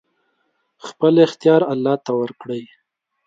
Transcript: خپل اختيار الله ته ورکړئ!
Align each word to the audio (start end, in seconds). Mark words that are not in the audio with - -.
خپل 0.87 1.13
اختيار 1.27 1.61
الله 1.73 1.95
ته 2.05 2.11
ورکړئ! 2.21 2.63